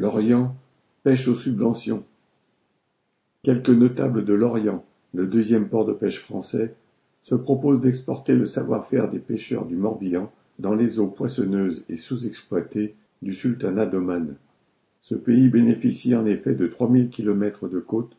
Lorient 0.00 0.56
pêche 1.02 1.28
aux 1.28 1.34
subventions. 1.34 2.04
Quelques 3.42 3.68
notables 3.68 4.24
de 4.24 4.32
Lorient, 4.32 4.82
le 5.12 5.26
deuxième 5.26 5.68
port 5.68 5.84
de 5.84 5.92
pêche 5.92 6.20
français, 6.20 6.74
se 7.22 7.34
proposent 7.34 7.82
d'exporter 7.82 8.32
le 8.32 8.46
savoir-faire 8.46 9.10
des 9.10 9.18
pêcheurs 9.18 9.66
du 9.66 9.76
Morbihan 9.76 10.32
dans 10.58 10.74
les 10.74 11.00
eaux 11.00 11.08
poissonneuses 11.08 11.84
et 11.90 11.98
sous-exploitées 11.98 12.94
du 13.20 13.34
sultanat 13.34 13.84
d'Oman. 13.84 14.36
Ce 15.02 15.14
pays 15.14 15.50
bénéficie 15.50 16.14
en 16.14 16.24
effet 16.24 16.54
de 16.54 16.66
3000 16.66 17.10
km 17.10 17.68
de 17.68 17.78
côte, 17.78 18.16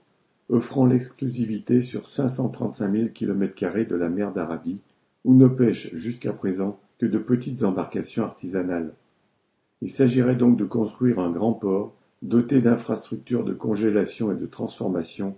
offrant 0.49 0.85
l'exclusivité 0.85 1.81
sur 1.81 2.09
535 2.09 2.91
000 2.91 3.07
km 3.07 3.89
de 3.89 3.95
la 3.95 4.09
mer 4.09 4.31
d'Arabie, 4.33 4.81
où 5.25 5.33
ne 5.33 5.47
pêchent 5.47 5.95
jusqu'à 5.95 6.31
présent 6.31 6.79
que 6.99 7.07
de 7.07 7.17
petites 7.17 7.63
embarcations 7.63 8.23
artisanales. 8.23 8.93
Il 9.81 9.89
s'agirait 9.89 10.35
donc 10.35 10.57
de 10.57 10.65
construire 10.65 11.19
un 11.19 11.31
grand 11.31 11.53
port 11.53 11.93
doté 12.21 12.61
d'infrastructures 12.61 13.43
de 13.43 13.53
congélation 13.53 14.31
et 14.31 14.35
de 14.35 14.45
transformation, 14.45 15.35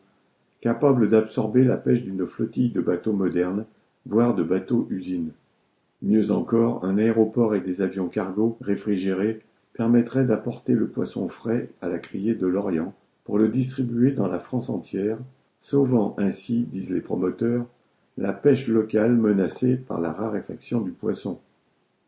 capable 0.60 1.08
d'absorber 1.08 1.64
la 1.64 1.78
pêche 1.78 2.04
d'une 2.04 2.28
flottille 2.28 2.72
de 2.72 2.82
bateaux 2.82 3.14
modernes, 3.14 3.66
voire 4.06 4.36
de 4.36 4.44
bateaux-usines. 4.44 5.32
Mieux 6.02 6.32
encore, 6.32 6.84
un 6.84 6.98
aéroport 6.98 7.56
et 7.56 7.62
des 7.62 7.82
avions 7.82 8.10
cargo 8.10 8.58
réfrigérés 8.60 9.40
permettraient 9.74 10.26
d'apporter 10.26 10.74
le 10.74 10.88
poisson 10.88 11.30
frais 11.30 11.70
à 11.82 11.88
la 11.88 11.98
criée 11.98 12.36
de 12.36 12.46
l'Orient 12.46 12.94
pour 13.24 13.38
le 13.38 13.48
distribuer 13.48 14.12
dans 14.12 14.28
la 14.28 14.40
France 14.40 14.70
entière, 14.70 15.18
sauvant 15.60 16.16
ainsi, 16.18 16.64
disent 16.64 16.90
les 16.90 17.00
promoteurs, 17.00 17.66
la 18.18 18.34
pêche 18.34 18.68
locale 18.68 19.16
menacée 19.16 19.78
par 19.78 20.02
la 20.02 20.12
raréfaction 20.12 20.82
du 20.82 20.92
poisson. 20.92 21.40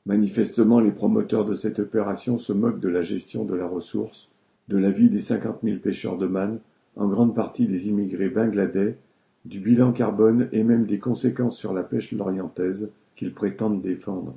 Manifestement, 0.05 0.79
les 0.79 0.91
promoteurs 0.91 1.45
de 1.45 1.55
cette 1.55 1.79
opération 1.79 2.37
se 2.37 2.53
moquent 2.53 2.79
de 2.79 2.89
la 2.89 3.01
gestion 3.01 3.43
de 3.43 3.55
la 3.55 3.65
ressource, 3.65 4.29
de 4.67 4.77
la 4.77 4.91
vie 4.91 5.09
des 5.09 5.19
cinquante 5.19 5.63
mille 5.63 5.81
pêcheurs 5.81 6.17
de 6.17 6.27
manne, 6.27 6.59
en 6.95 7.07
grande 7.07 7.33
partie 7.33 7.65
des 7.65 7.87
immigrés 7.87 8.29
bangladais, 8.29 8.97
du 9.45 9.59
bilan 9.59 9.93
carbone 9.93 10.47
et 10.51 10.63
même 10.63 10.85
des 10.85 10.99
conséquences 10.99 11.57
sur 11.57 11.73
la 11.73 11.83
pêche 11.83 12.11
lorientaise 12.11 12.89
qu'ils 13.15 13.33
prétendent 13.33 13.81
défendre. 13.81 14.35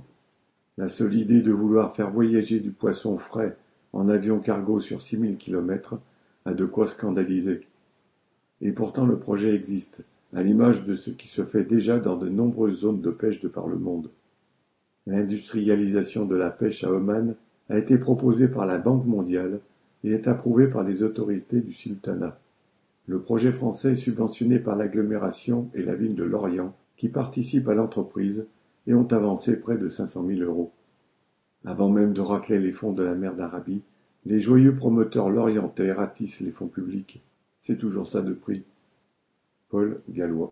La 0.79 0.89
seule 0.89 1.15
idée 1.15 1.43
de 1.43 1.53
vouloir 1.53 1.95
faire 1.95 2.11
voyager 2.11 2.61
du 2.61 2.71
poisson 2.71 3.19
frais 3.19 3.57
en 3.93 4.09
avion 4.09 4.39
cargo 4.39 4.81
sur 4.81 5.03
six 5.03 5.19
mille 5.19 5.37
kilomètres 5.37 5.99
a 6.45 6.55
de 6.55 6.65
quoi 6.65 6.87
scandaliser. 6.87 7.67
Et 8.63 8.73
pourtant 8.73 9.05
le 9.05 9.19
projet 9.19 9.55
existe, 9.55 10.03
à 10.35 10.43
l'image 10.43 10.87
de 10.87 10.95
ce 10.95 11.11
qui 11.11 11.29
se 11.29 11.45
fait 11.45 11.65
déjà 11.65 11.99
dans 11.99 12.17
de 12.17 12.29
nombreuses 12.29 12.81
zones 12.81 13.01
de 13.01 13.11
pêche 13.11 13.41
de 13.41 13.49
par 13.49 13.67
le 13.67 13.77
monde. 13.77 14.09
L'industrialisation 15.09 16.27
de 16.27 16.37
la 16.37 16.51
pêche 16.51 16.85
à 16.85 16.93
Oman 16.93 17.35
a 17.71 17.79
été 17.79 17.97
proposée 17.97 18.47
par 18.47 18.67
la 18.67 18.77
Banque 18.77 19.07
mondiale 19.07 19.61
et 20.05 20.11
est 20.11 20.29
approuvée 20.29 20.67
par 20.67 20.85
les 20.85 21.03
autorités 21.03 21.63
du 21.63 21.73
sultanat. 21.73 22.39
Le 23.07 23.19
projet 23.19 23.53
français 23.53 23.93
est 23.93 23.97
subventionné 23.97 24.59
par 24.59 24.77
l'agglomération 24.77 25.71
et 25.75 25.83
la 25.83 25.95
ville 25.95 26.15
de 26.15 26.25
Lorient, 26.25 26.75
qui 26.99 27.09
participent 27.09 27.69
à 27.69 27.75
l'entreprise 27.75 28.45
et 28.87 28.93
ont 28.93 29.11
avancé 29.11 29.57
près 29.57 29.79
de 29.79 29.89
500 29.89 30.27
000 30.27 30.41
euros. 30.43 30.73
Avant 31.65 31.89
même 31.89 32.13
de 32.13 32.21
racler 32.21 32.59
les 32.59 32.73
fonds 32.73 32.93
de 32.93 33.03
la 33.03 33.15
mer 33.15 33.35
d'Arabie, 33.35 33.81
les 34.27 34.41
joyeux 34.41 34.77
promoteurs 34.77 35.31
lorientais 35.31 35.91
ratissent 35.91 36.41
les 36.41 36.51
fonds 36.51 36.69
publics. 36.69 37.23
C'est 37.63 37.79
toujours 37.79 38.07
ça 38.07 38.21
de 38.21 38.35
prix. 38.35 38.63
Paul 39.71 40.03
Gallois 40.11 40.47